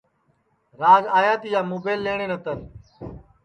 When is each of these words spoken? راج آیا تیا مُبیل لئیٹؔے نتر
راج 0.81 1.03
آیا 1.19 1.33
تیا 1.41 1.59
مُبیل 1.71 1.99
لئیٹؔے 2.05 2.27
نتر 2.31 2.57